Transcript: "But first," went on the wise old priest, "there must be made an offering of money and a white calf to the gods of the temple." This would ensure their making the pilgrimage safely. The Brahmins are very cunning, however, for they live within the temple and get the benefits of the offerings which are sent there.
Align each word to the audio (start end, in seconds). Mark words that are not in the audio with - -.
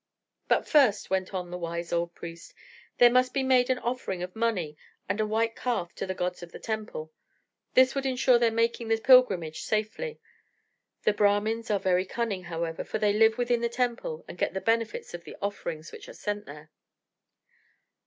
"But 0.47 0.67
first," 0.67 1.11
went 1.11 1.31
on 1.31 1.51
the 1.51 1.59
wise 1.59 1.93
old 1.93 2.15
priest, 2.15 2.55
"there 2.97 3.11
must 3.11 3.35
be 3.35 3.43
made 3.43 3.69
an 3.69 3.77
offering 3.77 4.23
of 4.23 4.35
money 4.35 4.75
and 5.07 5.19
a 5.21 5.27
white 5.27 5.55
calf 5.55 5.93
to 5.93 6.07
the 6.07 6.15
gods 6.15 6.41
of 6.41 6.51
the 6.51 6.57
temple." 6.57 7.13
This 7.75 7.93
would 7.93 8.07
ensure 8.07 8.39
their 8.39 8.49
making 8.49 8.87
the 8.87 8.97
pilgrimage 8.99 9.61
safely. 9.61 10.19
The 11.03 11.13
Brahmins 11.13 11.69
are 11.69 11.79
very 11.79 12.05
cunning, 12.07 12.45
however, 12.45 12.83
for 12.83 12.97
they 12.97 13.13
live 13.13 13.37
within 13.37 13.61
the 13.61 13.69
temple 13.69 14.25
and 14.27 14.39
get 14.39 14.55
the 14.55 14.59
benefits 14.61 15.13
of 15.13 15.23
the 15.23 15.35
offerings 15.39 15.91
which 15.91 16.09
are 16.09 16.13
sent 16.13 16.47
there. 16.47 16.71